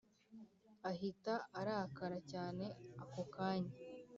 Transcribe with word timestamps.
ahita 0.89 1.33
arakara 1.59 2.17
cyane 2.31 2.65
ako 3.01 3.21
kanya 3.35 3.73